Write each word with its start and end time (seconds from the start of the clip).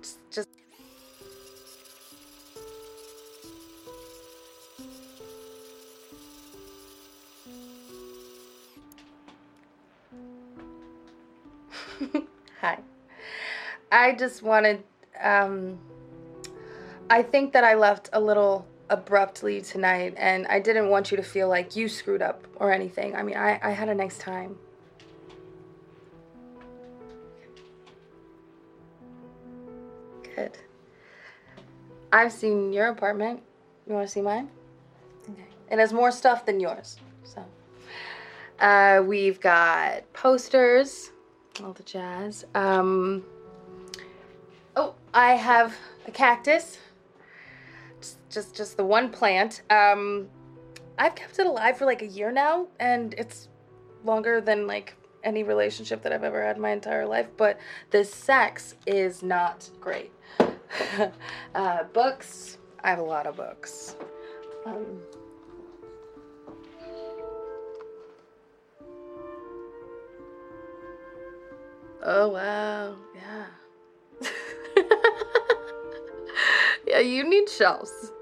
Just, 0.00 0.18
just 0.30 0.48
Hi. 12.60 12.78
I 13.90 14.12
just 14.12 14.42
wanted 14.42 14.82
um 15.20 15.78
I 17.08 17.22
think 17.22 17.52
that 17.52 17.64
I 17.64 17.74
left 17.74 18.10
a 18.12 18.20
little 18.20 18.66
abruptly 18.90 19.60
tonight 19.62 20.14
and 20.16 20.46
I 20.48 20.60
didn't 20.60 20.88
want 20.90 21.10
you 21.10 21.16
to 21.16 21.22
feel 21.22 21.48
like 21.48 21.76
you 21.76 21.88
screwed 21.88 22.22
up 22.22 22.46
or 22.56 22.72
anything. 22.72 23.14
I 23.16 23.22
mean, 23.22 23.36
I, 23.36 23.58
I 23.62 23.70
had 23.70 23.88
a 23.88 23.94
nice 23.94 24.18
time. 24.18 24.58
Good. 30.34 30.58
I've 32.12 32.32
seen 32.32 32.72
your 32.72 32.88
apartment. 32.88 33.42
You 33.86 33.94
want 33.94 34.06
to 34.06 34.12
see 34.12 34.20
mine? 34.20 34.48
Okay. 35.30 35.44
It 35.70 35.78
has 35.78 35.92
more 35.92 36.10
stuff 36.10 36.46
than 36.46 36.60
yours. 36.60 36.98
So, 37.24 37.44
uh, 38.60 39.02
we've 39.06 39.40
got 39.40 40.10
posters, 40.12 41.10
all 41.62 41.72
the 41.72 41.82
jazz. 41.82 42.44
Um, 42.54 43.24
oh, 44.76 44.94
I 45.12 45.34
have 45.34 45.74
a 46.06 46.10
cactus. 46.10 46.78
Just, 48.00 48.18
just, 48.30 48.56
just 48.56 48.76
the 48.76 48.84
one 48.84 49.10
plant. 49.10 49.62
Um, 49.70 50.28
I've 50.98 51.14
kept 51.14 51.38
it 51.38 51.46
alive 51.46 51.76
for 51.76 51.84
like 51.84 52.02
a 52.02 52.06
year 52.06 52.32
now, 52.32 52.66
and 52.80 53.14
it's 53.14 53.48
longer 54.04 54.40
than 54.40 54.66
like 54.66 54.94
any 55.26 55.42
relationship 55.42 56.02
that 56.02 56.12
I've 56.12 56.24
ever 56.24 56.42
had 56.42 56.56
my 56.56 56.70
entire 56.70 57.04
life. 57.04 57.26
But 57.36 57.58
the 57.90 58.04
sex 58.04 58.76
is 58.86 59.22
not 59.22 59.68
great. 59.80 60.12
uh, 61.54 61.82
books. 61.92 62.58
I 62.82 62.90
have 62.90 63.00
a 63.00 63.02
lot 63.02 63.26
of 63.26 63.36
books. 63.36 63.96
Um, 64.64 65.00
oh 72.02 72.28
wow, 72.28 72.96
yeah. 73.14 73.46
yeah, 76.86 77.00
you 77.00 77.28
need 77.28 77.48
shelves. 77.48 78.12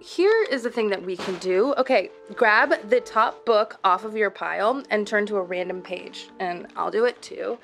Here 0.00 0.46
is 0.50 0.62
the 0.62 0.70
thing 0.70 0.88
that 0.88 1.04
we 1.04 1.14
can 1.14 1.36
do. 1.38 1.74
Okay, 1.74 2.10
grab 2.34 2.88
the 2.88 3.00
top 3.00 3.44
book 3.44 3.78
off 3.84 4.04
of 4.04 4.16
your 4.16 4.30
pile 4.30 4.82
and 4.88 5.06
turn 5.06 5.26
to 5.26 5.36
a 5.36 5.42
random 5.42 5.82
page, 5.82 6.30
and 6.40 6.66
I'll 6.74 6.90
do 6.90 7.04
it 7.04 7.20
too. 7.20 7.58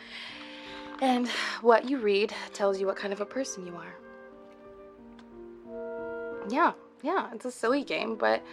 And 1.01 1.29
what 1.63 1.89
you 1.89 1.97
read 1.99 2.35
tells 2.53 2.79
you 2.79 2.87
what 2.87 2.97
kind 2.97 3.15
of 3.15 3.23
a 3.23 3.27
person 3.27 3.67
you 3.67 3.75
are. 3.75 3.95
Yeah, 6.51 6.73
yeah, 7.03 7.31
it's 7.33 7.47
a 7.47 7.51
silly 7.51 7.83
game, 7.83 8.17
but 8.17 8.45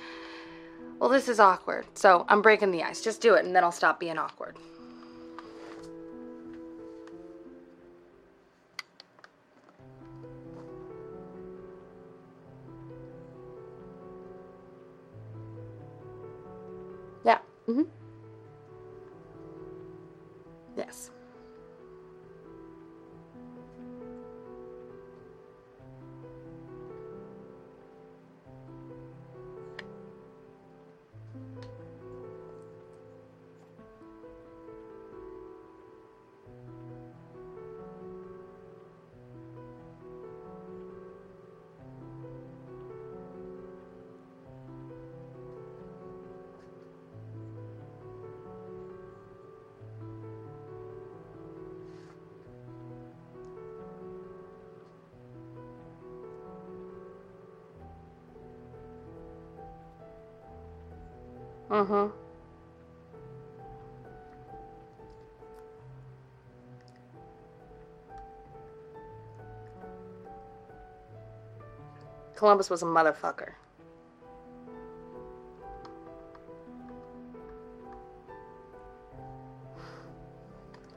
well, 1.00 1.09
this 1.09 1.28
is 1.28 1.42
awkward. 1.42 1.86
So 1.94 2.26
I'm 2.30 2.42
breaking 2.42 2.72
the 2.72 2.84
ice. 2.84 3.02
Just 3.02 3.20
do 3.20 3.34
it, 3.34 3.44
and 3.44 3.54
then 3.54 3.66
I'll 3.66 3.72
stop 3.72 4.00
being 4.00 4.17
awkward. 4.17 4.56
Mm-hmm. 17.67 18.03
Mm-hmm. 61.73 62.08
Columbus 72.36 72.70
was 72.70 72.83
a 72.83 72.86
motherfucker. 72.86 73.54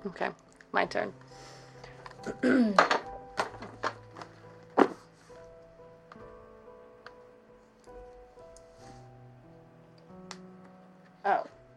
Okay, 0.04 0.28
my 0.72 0.84
turn. 0.84 1.14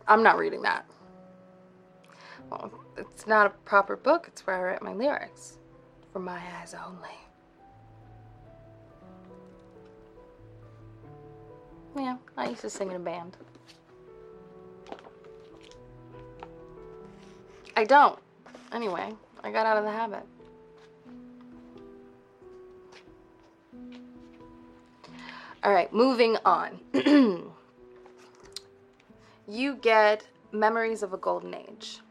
I'm 0.09 0.23
not 0.23 0.39
reading 0.39 0.63
that. 0.63 0.85
Well, 2.49 2.71
it's 2.97 3.27
not 3.27 3.45
a 3.45 3.51
proper 3.63 3.95
book. 3.95 4.25
It's 4.27 4.45
where 4.45 4.55
I 4.57 4.71
write 4.71 4.81
my 4.81 4.93
lyrics. 4.93 5.59
For 6.11 6.19
my 6.19 6.41
eyes 6.59 6.73
only. 6.73 7.09
Yeah, 11.95 12.17
I 12.35 12.49
used 12.49 12.61
to 12.61 12.69
sing 12.71 12.89
in 12.89 12.95
a 12.95 12.99
band. 12.99 13.37
I 17.77 17.83
don't. 17.83 18.17
Anyway, 18.71 19.13
I 19.43 19.51
got 19.51 19.67
out 19.67 19.77
of 19.77 19.83
the 19.83 19.91
habit. 19.91 20.23
All 25.63 25.71
right, 25.71 25.93
moving 25.93 26.35
on. 26.45 26.79
you 29.49 29.75
get 29.75 30.27
Memories 30.51 31.01
of 31.01 31.11
a 31.11 31.17
Golden 31.17 31.55
Age. 31.55 32.01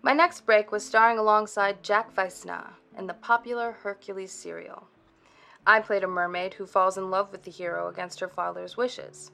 My 0.00 0.14
next 0.14 0.46
break 0.46 0.72
was 0.72 0.84
starring 0.84 1.18
alongside 1.18 1.82
Jack 1.82 2.16
Weissna 2.16 2.70
in 2.96 3.06
the 3.06 3.14
popular 3.14 3.72
Hercules 3.72 4.32
serial. 4.32 4.88
I 5.66 5.80
played 5.80 6.04
a 6.04 6.08
mermaid 6.08 6.54
who 6.54 6.64
falls 6.64 6.96
in 6.96 7.10
love 7.10 7.32
with 7.32 7.42
the 7.42 7.50
hero 7.50 7.88
against 7.88 8.20
her 8.20 8.28
father's 8.28 8.78
wishes. 8.78 9.30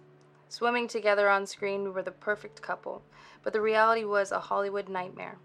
Swimming 0.49 0.89
together 0.89 1.29
on 1.29 1.47
screen, 1.47 1.85
we 1.85 1.91
were 1.91 2.03
the 2.03 2.11
perfect 2.11 2.61
couple, 2.61 3.03
but 3.45 3.53
the 3.53 3.61
reality 3.61 4.05
was 4.05 4.33
a 4.33 4.41
Hollywood 4.41 4.89
nightmare. 4.89 5.39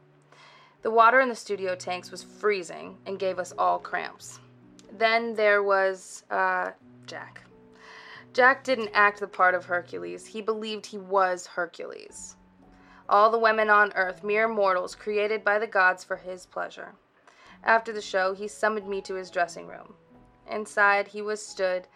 The 0.81 0.91
water 0.91 1.19
in 1.19 1.29
the 1.29 1.35
studio 1.35 1.75
tanks 1.75 2.09
was 2.09 2.23
freezing 2.23 2.97
and 3.05 3.19
gave 3.19 3.37
us 3.37 3.53
all 3.59 3.77
cramps. 3.77 4.39
Then 4.97 5.35
there 5.35 5.61
was, 5.61 6.23
uh, 6.31 6.71
Jack. 7.05 7.43
Jack 8.37 8.63
didn't 8.63 8.91
act 8.93 9.19
the 9.19 9.27
part 9.27 9.55
of 9.55 9.65
Hercules, 9.65 10.27
he 10.27 10.43
believed 10.43 10.85
he 10.85 10.99
was 10.99 11.47
Hercules. 11.47 12.35
All 13.09 13.31
the 13.31 13.39
women 13.39 13.71
on 13.71 13.91
earth, 13.95 14.23
mere 14.23 14.47
mortals 14.47 14.93
created 14.93 15.43
by 15.43 15.57
the 15.57 15.65
gods 15.65 16.03
for 16.03 16.17
his 16.17 16.45
pleasure. 16.45 16.93
After 17.63 17.91
the 17.91 17.99
show, 17.99 18.35
he 18.35 18.47
summoned 18.47 18.87
me 18.87 19.01
to 19.01 19.15
his 19.15 19.31
dressing 19.31 19.65
room. 19.65 19.95
Inside, 20.51 21.07
he 21.07 21.23
was 21.23 21.43
stood, 21.43 21.87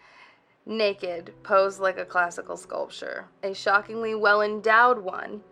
naked, 0.66 1.32
posed 1.44 1.78
like 1.78 1.96
a 1.96 2.04
classical 2.04 2.56
sculpture, 2.56 3.26
a 3.44 3.54
shockingly 3.54 4.16
well 4.16 4.42
endowed 4.42 4.98
one. 4.98 5.42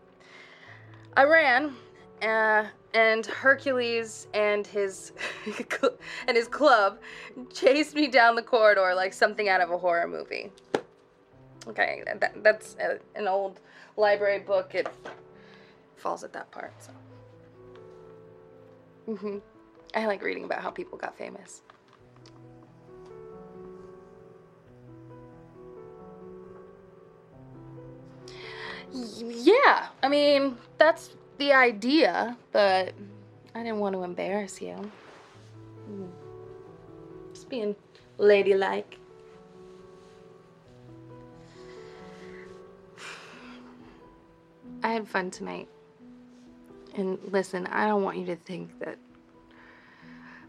I 1.16 1.22
ran, 1.22 1.72
uh, 2.20 2.64
and 2.94 3.24
Hercules 3.26 4.26
and 4.34 4.66
his 4.66 5.12
and 6.26 6.36
his 6.36 6.48
club 6.48 6.98
chased 7.54 7.94
me 7.94 8.08
down 8.08 8.34
the 8.34 8.42
corridor 8.42 8.92
like 8.96 9.12
something 9.12 9.48
out 9.48 9.60
of 9.60 9.70
a 9.70 9.78
horror 9.78 10.08
movie. 10.08 10.50
Okay, 11.68 12.02
that, 12.06 12.42
that's 12.42 12.76
a, 12.80 12.98
an 13.14 13.28
old 13.28 13.60
library 13.96 14.38
book. 14.38 14.74
It 14.74 14.88
falls 15.96 16.24
at 16.24 16.32
that 16.32 16.50
part. 16.50 16.72
So, 16.82 16.92
hmm 19.14 19.38
I 19.94 20.06
like 20.06 20.22
reading 20.22 20.44
about 20.44 20.60
how 20.60 20.70
people 20.70 20.96
got 20.96 21.16
famous. 21.16 21.62
Yeah, 28.92 29.88
I 30.02 30.08
mean, 30.08 30.56
that's 30.78 31.10
the 31.38 31.52
idea, 31.52 32.36
but 32.52 32.94
I 33.54 33.62
didn't 33.62 33.78
want 33.78 33.94
to 33.94 34.02
embarrass 34.02 34.60
you. 34.60 34.74
Hmm. 35.86 36.06
Just 37.32 37.48
being 37.48 37.74
ladylike. 38.18 38.99
I 44.90 44.94
had 44.94 45.06
fun 45.06 45.30
tonight. 45.30 45.68
And 46.96 47.16
listen, 47.30 47.64
I 47.68 47.86
don't 47.86 48.02
want 48.02 48.18
you 48.18 48.26
to 48.26 48.34
think 48.34 48.76
that 48.80 48.98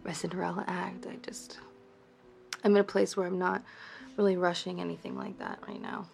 my 0.03 0.13
Cinderella 0.13 0.63
act, 0.67 1.05
I 1.05 1.17
just. 1.17 1.59
I'm 2.63 2.71
in 2.71 2.81
a 2.81 2.83
place 2.83 3.15
where 3.15 3.27
I'm 3.27 3.37
not 3.37 3.61
really 4.17 4.37
rushing 4.37 4.81
anything 4.81 5.15
like 5.15 5.37
that 5.37 5.59
right 5.67 5.79
now. 5.79 6.07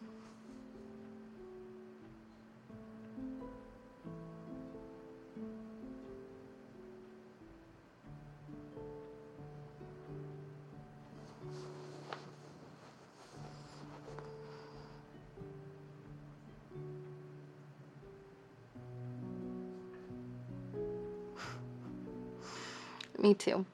Me 23.20 23.34
too. 23.34 23.66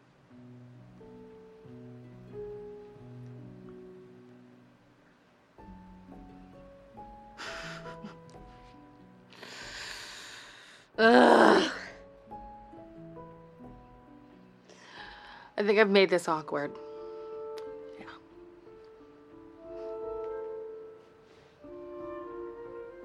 Ugh. 10.97 11.71
I 15.55 15.63
think 15.63 15.79
I've 15.79 15.89
made 15.89 16.09
this 16.09 16.27
awkward. 16.29 16.71
Yeah. 17.99 18.05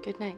Good 0.03 0.19
night. 0.19 0.37